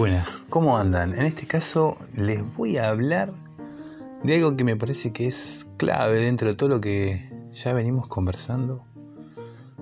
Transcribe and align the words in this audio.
Buenas, 0.00 0.46
¿cómo 0.48 0.78
andan? 0.78 1.12
En 1.12 1.26
este 1.26 1.46
caso 1.46 1.98
les 2.14 2.42
voy 2.56 2.78
a 2.78 2.88
hablar 2.88 3.34
de 4.22 4.36
algo 4.36 4.56
que 4.56 4.64
me 4.64 4.74
parece 4.74 5.12
que 5.12 5.26
es 5.26 5.66
clave 5.76 6.22
dentro 6.22 6.48
de 6.48 6.54
todo 6.54 6.70
lo 6.70 6.80
que 6.80 7.30
ya 7.52 7.74
venimos 7.74 8.06
conversando 8.06 8.82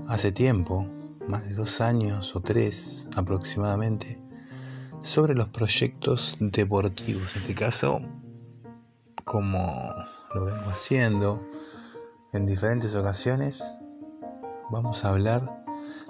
hace 0.09 0.33
tiempo, 0.33 0.89
más 1.29 1.45
de 1.45 1.55
dos 1.55 1.81
años 1.81 2.35
o 2.35 2.41
tres 2.41 3.07
aproximadamente, 3.15 4.21
sobre 5.03 5.37
los 5.37 5.51
proyectos 5.51 6.37
deportivos. 6.41 7.37
En 7.37 7.43
este 7.43 7.55
caso, 7.55 8.01
como 9.23 9.95
lo 10.35 10.47
vengo 10.47 10.69
haciendo 10.69 11.41
en 12.33 12.45
diferentes 12.45 12.93
ocasiones, 12.97 13.63
vamos 14.69 15.05
a 15.05 15.11
hablar 15.11 15.65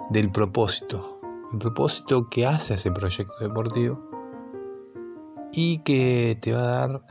del 0.09 0.31
propósito 0.31 1.18
el 1.51 1.59
propósito 1.59 2.29
que 2.29 2.45
hace 2.45 2.75
ese 2.75 2.91
proyecto 2.91 3.35
deportivo 3.39 3.99
y 5.51 5.79
que 5.79 6.37
te 6.41 6.53
va 6.53 6.59
a 6.59 6.87
dar 6.87 7.01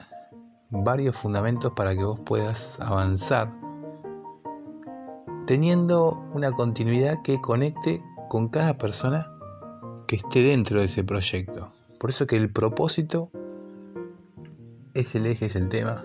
varios 0.70 1.16
fundamentos 1.16 1.73
para 1.74 1.97
que 1.97 2.05
vos 2.05 2.20
puedas 2.20 2.78
avanzar 2.80 3.52
teniendo 5.48 6.23
una 6.34 6.52
continuidad 6.52 7.23
que 7.23 7.41
conecte 7.41 8.05
con 8.28 8.48
cada 8.48 8.77
persona 8.77 9.33
que 10.06 10.16
esté 10.16 10.42
dentro 10.42 10.80
de 10.80 10.84
ese 10.84 11.05
proyecto. 11.05 11.70
Por 11.98 12.11
eso 12.11 12.27
que 12.27 12.36
el 12.36 12.52
propósito 12.52 13.30
es 14.92 15.14
el 15.14 15.25
eje, 15.25 15.47
es 15.47 15.56
el 15.56 15.70
tema. 15.70 16.05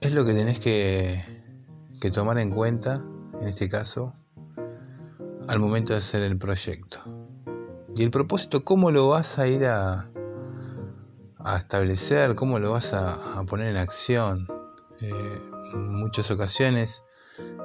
Es 0.00 0.14
lo 0.14 0.24
que 0.24 0.34
tenés 0.34 0.60
que, 0.60 1.24
que 2.00 2.12
tomar 2.12 2.38
en 2.38 2.50
cuenta, 2.50 3.04
en 3.40 3.48
este 3.48 3.68
caso, 3.68 4.14
al 5.48 5.58
momento 5.58 5.92
de 5.92 5.98
hacer 5.98 6.22
el 6.22 6.38
proyecto. 6.38 6.98
Y 7.94 8.04
el 8.04 8.10
propósito, 8.10 8.64
¿cómo 8.64 8.90
lo 8.90 9.08
vas 9.08 9.38
a 9.38 9.46
ir 9.46 9.66
a, 9.66 10.10
a 11.38 11.56
establecer? 11.56 12.34
¿Cómo 12.34 12.58
lo 12.58 12.72
vas 12.72 12.92
a, 12.94 13.42
poner 13.46 13.68
en 13.68 13.76
acción? 13.76 14.48
Eh, 15.00 15.40
en 15.74 15.94
muchas 15.94 16.30
ocasiones 16.30 17.02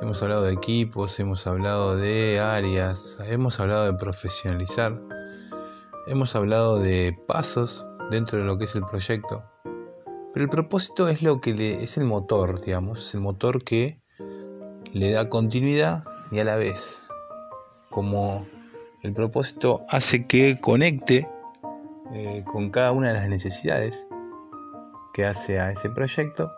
hemos 0.01 0.21
hablado 0.21 0.43
de 0.43 0.53
equipos, 0.53 1.19
hemos 1.19 1.47
hablado 1.47 1.95
de 1.95 2.39
áreas, 2.39 3.17
hemos 3.25 3.59
hablado 3.59 3.85
de 3.85 3.93
profesionalizar, 3.93 4.99
hemos 6.07 6.35
hablado 6.35 6.79
de 6.79 7.17
pasos 7.27 7.85
dentro 8.09 8.39
de 8.39 8.45
lo 8.45 8.57
que 8.57 8.65
es 8.65 8.75
el 8.75 8.83
proyecto. 8.85 9.43
Pero 10.33 10.43
el 10.43 10.49
propósito 10.49 11.07
es 11.07 11.21
lo 11.21 11.39
que 11.39 11.83
es 11.83 11.97
el 11.97 12.05
motor, 12.05 12.61
digamos, 12.61 13.13
el 13.13 13.21
motor 13.21 13.63
que 13.63 14.01
le 14.93 15.11
da 15.11 15.29
continuidad 15.29 16.03
y 16.31 16.39
a 16.39 16.43
la 16.43 16.55
vez 16.55 17.06
como 17.97 18.45
el 19.01 19.11
propósito 19.11 19.81
hace 19.89 20.27
que 20.27 20.59
conecte 20.61 21.27
eh, 22.13 22.43
con 22.45 22.69
cada 22.69 22.91
una 22.91 23.07
de 23.07 23.15
las 23.15 23.27
necesidades 23.27 24.05
que 25.15 25.25
hace 25.25 25.59
a 25.59 25.71
ese 25.71 25.89
proyecto, 25.89 26.51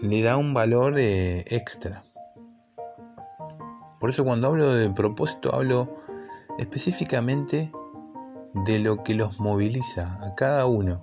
le 0.00 0.22
da 0.22 0.36
un 0.36 0.54
valor 0.54 0.98
eh, 0.98 1.44
extra. 1.46 2.02
Por 4.00 4.10
eso 4.10 4.24
cuando 4.24 4.48
hablo 4.48 4.74
de 4.74 4.90
propósito 4.90 5.54
hablo 5.54 5.96
específicamente 6.58 7.70
de 8.54 8.80
lo 8.80 9.04
que 9.04 9.14
los 9.14 9.38
moviliza 9.38 10.18
a 10.20 10.34
cada 10.34 10.66
uno, 10.66 11.00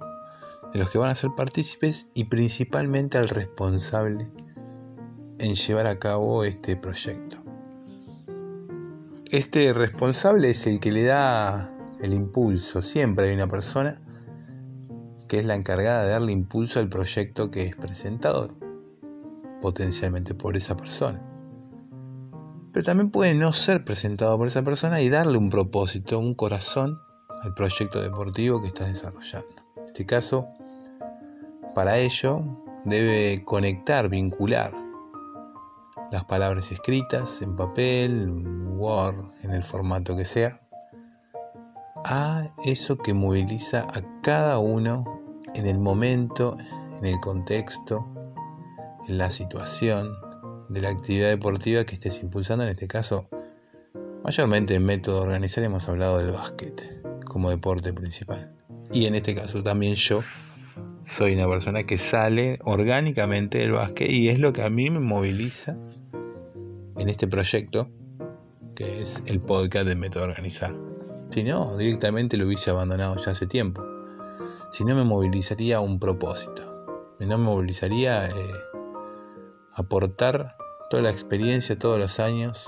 de 0.74 0.80
los 0.80 0.90
que 0.90 0.98
van 0.98 1.12
a 1.12 1.16
ser 1.16 1.30
partícipes 1.38 2.10
y 2.14 2.26
principalmente 2.26 3.18
al 3.18 3.30
responsable 3.30 4.30
en 5.38 5.56
llevar 5.56 5.88
a 5.88 6.00
cabo 6.00 6.44
este 6.44 6.76
proyecto. 6.76 7.39
Este 9.32 9.74
responsable 9.74 10.50
es 10.50 10.66
el 10.66 10.80
que 10.80 10.92
le 10.92 11.04
da 11.04 11.72
el 12.02 12.16
impulso. 12.16 12.82
Siempre 12.82 13.30
hay 13.30 13.36
una 13.36 13.48
persona 13.48 14.02
que 15.28 15.38
es 15.38 15.46
la 15.46 15.54
encargada 15.54 16.04
de 16.04 16.10
darle 16.10 16.32
impulso 16.32 16.80
al 16.80 16.90
proyecto 16.90 17.52
que 17.52 17.68
es 17.68 17.76
presentado 17.76 18.50
potencialmente 19.62 20.34
por 20.34 20.58
esa 20.58 20.76
persona. 20.76 21.22
Pero 22.74 22.84
también 22.84 23.12
puede 23.12 23.36
no 23.36 23.54
ser 23.54 23.86
presentado 23.86 24.36
por 24.36 24.48
esa 24.48 24.64
persona 24.64 25.00
y 25.00 25.10
darle 25.10 25.38
un 25.38 25.52
propósito, 25.52 26.18
un 26.18 26.34
corazón 26.34 27.00
al 27.44 27.54
proyecto 27.54 28.02
deportivo 28.02 28.62
que 28.62 28.70
estás 28.70 28.92
desarrollando. 28.92 29.48
En 29.78 29.86
este 29.86 30.08
caso, 30.08 30.48
para 31.76 32.00
ello 32.00 32.42
debe 32.84 33.44
conectar, 33.46 34.10
vincular 34.10 34.74
las 36.12 36.26
palabras 36.26 36.72
escritas 36.72 37.42
en 37.42 37.56
papel, 37.56 38.30
Word, 38.78 39.32
en 39.44 39.52
el 39.52 39.64
formato 39.64 40.16
que 40.16 40.26
sea, 40.26 40.60
a 42.06 42.50
eso 42.66 42.98
que 42.98 43.14
moviliza 43.14 43.82
a 43.82 44.02
cada 44.22 44.58
uno 44.58 45.04
en 45.56 45.68
el 45.68 45.80
momento, 45.80 46.58
en 46.98 47.06
el 47.06 47.20
contexto, 47.20 48.08
en 49.08 49.18
la 49.18 49.30
situación 49.30 50.10
de 50.70 50.82
la 50.82 50.90
actividad 50.90 51.30
deportiva 51.30 51.84
que 51.86 51.96
estés 51.96 52.22
impulsando, 52.22 52.64
en 52.64 52.72
este 52.72 52.88
caso, 52.88 53.28
mayormente 54.24 54.76
en 54.76 54.86
método 54.86 55.22
organizar 55.22 55.64
hemos 55.64 55.88
hablado 55.90 56.20
del 56.20 56.32
básquet 56.32 57.04
como 57.26 57.50
deporte 57.50 57.94
principal. 57.94 58.54
Y 58.92 59.06
en 59.06 59.16
este 59.16 59.36
caso 59.36 59.62
también 59.62 59.96
yo 59.96 60.24
soy 61.06 61.34
una 61.36 61.48
persona 61.48 61.84
que 61.84 61.98
sale 61.98 62.60
orgánicamente 62.64 63.60
del 63.60 63.72
básquet 63.72 64.10
y 64.10 64.30
es 64.30 64.40
lo 64.40 64.54
que 64.54 64.64
a 64.64 64.70
mí 64.70 64.90
me 64.90 65.00
moviliza 65.00 65.78
en 67.00 67.10
este 67.10 67.28
proyecto, 67.28 67.90
que 68.76 69.02
es 69.02 69.24
el 69.26 69.40
podcast 69.40 69.88
de 69.88 69.96
Método 69.96 70.26
Organizar. 70.26 70.76
Si 71.30 71.44
no, 71.44 71.78
directamente 71.78 72.38
lo 72.38 72.46
hubiese 72.46 72.70
abandonado 72.70 73.16
ya 73.16 73.32
hace 73.32 73.48
tiempo. 73.48 73.84
Si 74.72 74.84
no, 74.84 74.96
me 74.96 75.04
movilizaría 75.04 75.80
un 75.80 76.00
propósito. 76.00 77.16
No 77.20 77.38
me 77.38 77.44
movilizaría 77.44 78.28
eh, 78.28 78.34
aportar 79.74 80.58
toda 80.90 81.04
la 81.04 81.10
experiencia, 81.10 81.78
todos 81.78 82.00
los 82.00 82.20
años, 82.20 82.68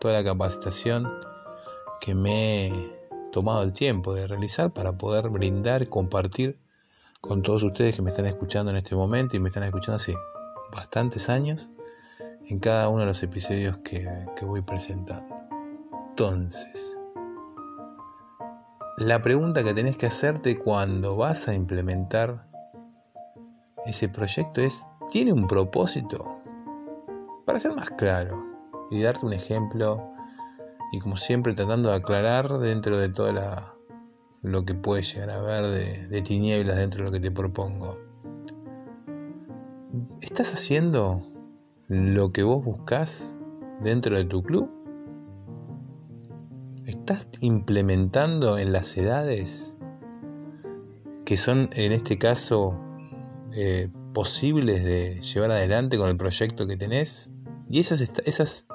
toda 0.00 0.14
la 0.14 0.24
capacitación 0.24 1.10
que 2.00 2.14
me 2.14 2.66
he 2.66 3.00
tomado 3.32 3.62
el 3.62 3.72
tiempo 3.72 4.14
de 4.14 4.26
realizar 4.26 4.72
para 4.72 4.98
poder 4.98 5.30
brindar, 5.30 5.88
compartir 5.88 6.58
con 7.20 7.42
todos 7.42 7.62
ustedes 7.62 7.96
que 7.96 8.02
me 8.02 8.10
están 8.10 8.26
escuchando 8.26 8.70
en 8.70 8.76
este 8.76 8.94
momento 8.94 9.36
y 9.36 9.40
me 9.40 9.48
están 9.48 9.62
escuchando 9.62 9.96
hace 9.96 10.14
bastantes 10.74 11.28
años 11.28 11.68
en 12.48 12.58
cada 12.58 12.88
uno 12.88 13.00
de 13.00 13.06
los 13.06 13.22
episodios 13.22 13.78
que, 13.78 14.06
voy 14.42 14.62
presentando. 14.62 15.34
Entonces, 16.10 16.96
la 18.98 19.22
pregunta 19.22 19.64
que 19.64 19.74
tenés 19.74 19.96
que 19.96 20.06
hacerte 20.06 20.58
cuando 20.58 21.16
vas 21.16 21.48
a 21.48 21.54
implementar 21.54 22.46
ese 23.86 24.08
proyecto 24.08 24.60
es, 24.60 24.86
¿tiene 25.10 25.32
un 25.32 25.46
propósito? 25.46 26.40
Para 27.46 27.58
ser 27.58 27.74
más 27.74 27.90
claro 27.90 28.44
y 28.90 29.02
darte 29.02 29.26
un 29.26 29.32
ejemplo 29.32 30.12
y 30.92 31.00
como 31.00 31.16
siempre 31.16 31.54
tratando 31.54 31.88
de 31.88 31.96
aclarar 31.96 32.58
dentro 32.58 32.98
de 32.98 33.08
todo 33.08 33.32
lo 34.42 34.64
que 34.64 34.74
puede 34.74 35.02
llegar 35.02 35.30
a 35.30 35.40
ver 35.40 36.08
de 36.08 36.22
tinieblas 36.22 36.76
dentro 36.76 36.98
de 37.00 37.04
lo 37.06 37.12
que 37.12 37.20
te 37.20 37.30
propongo. 37.30 37.98
¿Estás 40.20 40.52
haciendo 40.52 41.31
lo 41.92 42.32
que 42.32 42.42
vos 42.42 42.64
buscas 42.64 43.34
dentro 43.82 44.16
de 44.16 44.24
tu 44.24 44.42
club? 44.42 44.70
¿Estás 46.86 47.28
implementando 47.40 48.56
en 48.56 48.72
las 48.72 48.96
edades 48.96 49.76
que 51.26 51.36
son 51.36 51.68
en 51.74 51.92
este 51.92 52.16
caso 52.16 52.74
eh, 53.52 53.90
posibles 54.14 54.82
de 54.84 55.20
llevar 55.20 55.50
adelante 55.50 55.98
con 55.98 56.08
el 56.08 56.16
proyecto 56.16 56.66
que 56.66 56.78
tenés? 56.78 57.30
¿Y 57.68 57.80
esas, 57.80 58.00
esas 58.24 58.66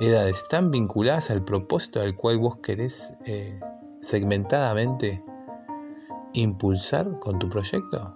edades 0.00 0.38
están 0.38 0.72
vinculadas 0.72 1.30
al 1.30 1.44
propósito 1.44 2.00
al 2.00 2.16
cual 2.16 2.38
vos 2.38 2.56
querés 2.56 3.12
eh, 3.26 3.60
segmentadamente 4.00 5.22
impulsar 6.32 7.20
con 7.20 7.38
tu 7.38 7.48
proyecto? 7.48 8.12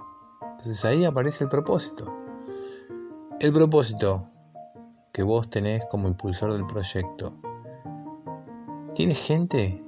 Entonces 0.59 0.85
ahí 0.85 1.05
aparece 1.05 1.45
el 1.45 1.51
propósito. 1.51 2.24
El 3.41 3.53
propósito 3.53 4.31
que 5.13 5.25
vos 5.25 5.51
tenés 5.51 5.85
como 5.87 6.09
impulsor 6.09 6.53
del 6.53 6.67
proyecto, 6.67 7.35
¿tiene 8.95 9.15
gente 9.15 9.83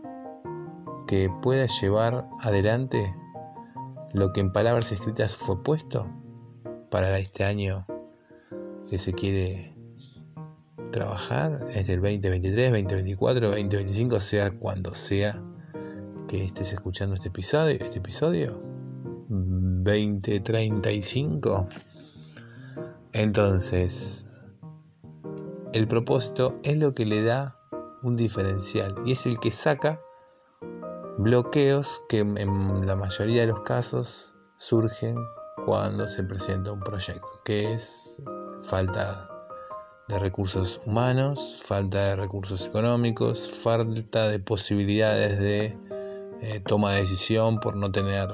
que 1.06 1.30
pueda 1.42 1.66
llevar 1.66 2.28
adelante 2.40 3.14
lo 4.12 4.32
que 4.32 4.40
en 4.40 4.52
palabras 4.52 4.90
escritas 4.90 5.36
fue 5.36 5.62
puesto 5.62 6.08
para 6.90 7.16
este 7.18 7.44
año 7.44 7.86
que 8.90 8.98
se 8.98 9.12
quiere 9.12 9.76
trabajar, 10.90 11.68
es 11.72 11.86
del 11.86 12.00
2023, 12.00 12.72
2024, 12.72 13.50
2025, 13.50 14.20
sea 14.20 14.50
cuando 14.50 14.92
sea 14.94 15.40
que 16.26 16.44
estés 16.44 16.72
escuchando 16.72 17.14
este 17.14 17.28
episodio, 17.28 17.76
este 17.80 17.98
episodio 17.98 18.60
2035 19.28 21.68
entonces, 23.16 24.26
el 25.72 25.88
propósito 25.88 26.60
es 26.62 26.76
lo 26.76 26.94
que 26.94 27.06
le 27.06 27.22
da 27.22 27.58
un 28.02 28.14
diferencial 28.14 28.94
y 29.06 29.12
es 29.12 29.24
el 29.24 29.40
que 29.40 29.50
saca 29.50 29.98
bloqueos 31.16 32.02
que 32.10 32.18
en 32.18 32.86
la 32.86 32.94
mayoría 32.94 33.40
de 33.40 33.46
los 33.46 33.62
casos 33.62 34.34
surgen 34.56 35.16
cuando 35.64 36.06
se 36.08 36.24
presenta 36.24 36.72
un 36.72 36.80
proyecto, 36.80 37.26
que 37.42 37.72
es 37.72 38.20
falta 38.60 39.30
de 40.08 40.18
recursos 40.18 40.82
humanos, 40.84 41.62
falta 41.66 42.08
de 42.08 42.16
recursos 42.16 42.66
económicos, 42.66 43.50
falta 43.50 44.28
de 44.28 44.40
posibilidades 44.40 45.38
de 45.38 45.78
eh, 46.42 46.60
toma 46.66 46.92
de 46.92 47.00
decisión 47.00 47.60
por 47.60 47.76
no 47.76 47.90
tener 47.90 48.28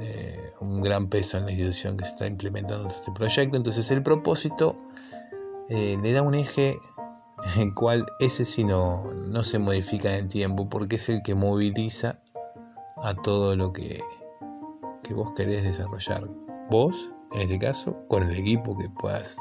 eh, 0.00 0.52
un 0.60 0.80
gran 0.80 1.08
peso 1.08 1.36
en 1.36 1.44
la 1.44 1.52
institución 1.52 1.96
que 1.96 2.04
se 2.04 2.10
está 2.10 2.26
implementando 2.26 2.88
este 2.88 3.12
proyecto. 3.12 3.56
Entonces 3.56 3.90
el 3.90 4.02
propósito 4.02 4.76
eh, 5.68 5.98
le 6.02 6.12
da 6.12 6.22
un 6.22 6.34
eje 6.34 6.78
en 7.56 7.68
el 7.68 7.74
cual 7.74 8.06
ese 8.18 8.44
sí 8.44 8.64
no, 8.64 9.12
no 9.12 9.44
se 9.44 9.58
modifica 9.58 10.10
en 10.14 10.24
el 10.24 10.28
tiempo 10.28 10.68
porque 10.68 10.96
es 10.96 11.08
el 11.08 11.22
que 11.22 11.34
moviliza 11.34 12.18
a 13.02 13.14
todo 13.14 13.56
lo 13.56 13.72
que, 13.72 14.02
que 15.02 15.14
vos 15.14 15.32
querés 15.34 15.64
desarrollar. 15.64 16.28
Vos, 16.70 17.10
en 17.32 17.42
este 17.42 17.58
caso, 17.58 17.96
con 18.08 18.22
el 18.22 18.36
equipo 18.36 18.76
que 18.78 18.88
puedas 18.88 19.36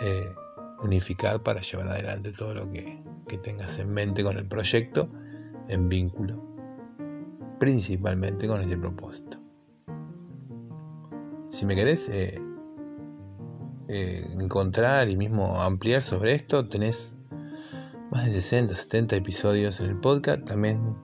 eh, 0.00 0.32
unificar 0.82 1.42
para 1.42 1.60
llevar 1.60 1.88
adelante 1.88 2.32
todo 2.32 2.54
lo 2.54 2.70
que, 2.70 3.02
que 3.28 3.38
tengas 3.38 3.78
en 3.78 3.92
mente 3.92 4.22
con 4.22 4.36
el 4.36 4.46
proyecto 4.46 5.08
en 5.68 5.88
vínculo, 5.88 6.53
principalmente 7.58 8.46
con 8.46 8.60
este 8.60 8.76
propósito. 8.76 9.38
Si 11.48 11.66
me 11.66 11.74
querés 11.74 12.08
eh, 12.08 12.40
eh, 13.88 14.26
encontrar 14.38 15.08
y 15.08 15.16
mismo 15.16 15.60
ampliar 15.60 16.02
sobre 16.02 16.34
esto, 16.34 16.68
tenés 16.68 17.12
más 18.10 18.24
de 18.26 18.32
60, 18.32 18.74
70 18.74 19.16
episodios 19.16 19.80
en 19.80 19.86
el 19.86 20.00
podcast, 20.00 20.44
también 20.44 20.96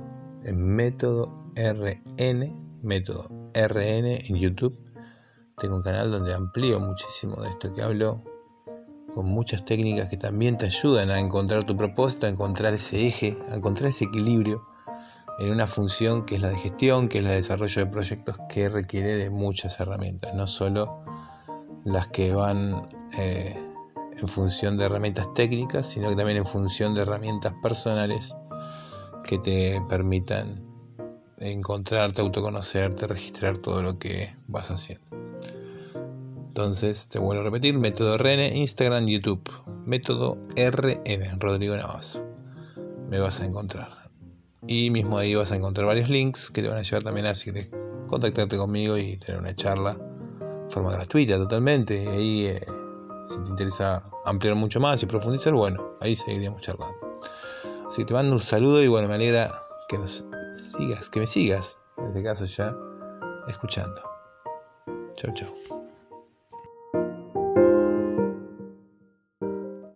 en 0.44 0.74
método 0.74 1.32
RN, 1.56 2.80
método 2.82 3.28
RN 3.54 4.06
en 4.06 4.36
YouTube. 4.36 4.78
Tengo 5.58 5.76
un 5.76 5.82
canal 5.82 6.10
donde 6.10 6.32
amplío 6.32 6.80
muchísimo 6.80 7.36
de 7.42 7.50
esto 7.50 7.72
que 7.74 7.82
hablo, 7.82 8.22
con 9.14 9.26
muchas 9.26 9.64
técnicas 9.64 10.08
que 10.08 10.16
también 10.16 10.56
te 10.56 10.66
ayudan 10.66 11.10
a 11.10 11.20
encontrar 11.20 11.64
tu 11.64 11.76
propósito, 11.76 12.26
a 12.26 12.30
encontrar 12.30 12.74
ese 12.74 13.06
eje, 13.06 13.38
a 13.50 13.56
encontrar 13.56 13.90
ese 13.90 14.04
equilibrio 14.06 14.64
en 15.40 15.50
una 15.50 15.66
función 15.66 16.26
que 16.26 16.36
es 16.36 16.42
la 16.42 16.48
de 16.48 16.56
gestión, 16.56 17.08
que 17.08 17.18
es 17.18 17.24
la 17.24 17.30
de 17.30 17.36
desarrollo 17.36 17.84
de 17.84 17.90
proyectos, 17.90 18.36
que 18.50 18.68
requiere 18.68 19.16
de 19.16 19.30
muchas 19.30 19.80
herramientas, 19.80 20.34
no 20.34 20.46
solo 20.46 21.02
las 21.84 22.08
que 22.08 22.34
van 22.34 22.88
eh, 23.18 23.56
en 24.18 24.28
función 24.28 24.76
de 24.76 24.84
herramientas 24.84 25.32
técnicas, 25.34 25.88
sino 25.88 26.10
que 26.10 26.16
también 26.16 26.36
en 26.36 26.46
función 26.46 26.94
de 26.94 27.02
herramientas 27.02 27.54
personales 27.62 28.36
que 29.24 29.38
te 29.38 29.80
permitan 29.88 30.62
encontrarte, 31.38 32.20
autoconocerte, 32.20 33.06
registrar 33.06 33.56
todo 33.56 33.82
lo 33.82 33.98
que 33.98 34.34
vas 34.46 34.70
haciendo. 34.70 35.06
Entonces, 36.48 37.08
te 37.08 37.18
vuelvo 37.18 37.40
a 37.40 37.44
repetir, 37.44 37.78
método 37.78 38.18
RN, 38.18 38.54
Instagram, 38.56 39.06
YouTube. 39.06 39.48
Método 39.86 40.36
RN, 40.54 41.40
Rodrigo 41.40 41.76
Navas. 41.76 42.20
Me 43.08 43.18
vas 43.18 43.40
a 43.40 43.46
encontrar. 43.46 44.09
Y 44.66 44.90
mismo 44.90 45.18
ahí 45.18 45.34
vas 45.34 45.52
a 45.52 45.56
encontrar 45.56 45.86
varios 45.86 46.08
links 46.08 46.50
que 46.50 46.62
te 46.62 46.68
van 46.68 46.78
a 46.78 46.82
llevar 46.82 47.02
también 47.02 47.26
a 47.26 47.34
si 47.34 47.50
contactarte 48.06 48.56
conmigo 48.56 48.98
y 48.98 49.16
tener 49.16 49.40
una 49.40 49.54
charla 49.54 49.94
de 49.94 50.70
forma 50.70 50.92
gratuita 50.92 51.36
totalmente. 51.36 52.02
Y 52.02 52.06
ahí, 52.08 52.46
eh, 52.46 52.66
si 53.26 53.38
te 53.42 53.50
interesa 53.50 54.02
ampliar 54.24 54.54
mucho 54.56 54.80
más 54.80 55.02
y 55.02 55.06
profundizar, 55.06 55.54
bueno, 55.54 55.96
ahí 56.00 56.14
seguiríamos 56.14 56.60
charlando. 56.62 56.96
Así 57.88 58.02
que 58.02 58.06
te 58.06 58.14
mando 58.14 58.34
un 58.34 58.40
saludo 58.40 58.82
y 58.82 58.88
bueno, 58.88 59.08
me 59.08 59.14
alegra 59.14 59.50
que 59.88 59.98
nos 59.98 60.24
sigas, 60.52 61.08
que 61.08 61.20
me 61.20 61.26
sigas, 61.26 61.78
en 61.98 62.06
este 62.06 62.22
caso 62.22 62.44
ya, 62.44 62.74
escuchando. 63.48 64.00
Chau, 65.16 65.32
chau. 65.34 65.79